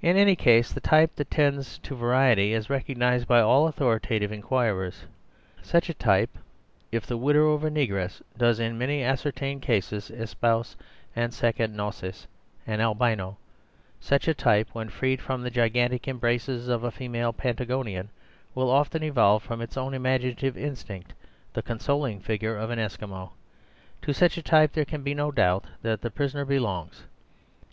In 0.00 0.16
any 0.16 0.36
case, 0.36 0.72
the 0.72 0.78
type 0.78 1.16
that 1.16 1.28
tends 1.32 1.78
to 1.80 1.96
variety 1.96 2.52
is 2.52 2.70
recognized 2.70 3.26
by 3.26 3.40
all 3.40 3.66
authoritative 3.66 4.30
inquirers. 4.30 5.06
Such 5.60 5.88
a 5.88 5.94
type, 5.94 6.38
if 6.92 7.04
the 7.04 7.16
widower 7.16 7.54
of 7.54 7.64
a 7.64 7.68
negress, 7.70 8.22
does 8.38 8.60
in 8.60 8.78
many 8.78 9.02
ascertained 9.02 9.60
cases 9.62 10.08
espouse 10.08 10.76
en 11.16 11.32
seconde 11.32 11.74
noces 11.74 12.28
an 12.64 12.80
albino; 12.80 13.38
such 13.98 14.28
a 14.28 14.34
type, 14.34 14.68
when 14.72 14.88
freed 14.88 15.20
from 15.20 15.42
the 15.42 15.50
gigantic 15.50 16.06
embraces 16.06 16.68
of 16.68 16.84
a 16.84 16.92
female 16.92 17.32
Patagonian, 17.32 18.08
will 18.54 18.70
often 18.70 19.02
evolve 19.02 19.42
from 19.42 19.60
its 19.60 19.76
own 19.76 19.94
imaginative 19.94 20.56
instinct 20.56 21.12
the 21.54 21.60
consoling 21.62 22.20
figure 22.20 22.56
of 22.56 22.70
an 22.70 22.78
Eskimo. 22.78 23.30
To 24.02 24.12
such 24.14 24.38
a 24.38 24.42
type 24.44 24.74
there 24.74 24.84
can 24.84 25.02
be 25.02 25.12
no 25.12 25.32
doubt 25.32 25.64
that 25.82 26.02
the 26.02 26.10
prisoner 26.12 26.44
belongs. 26.44 27.02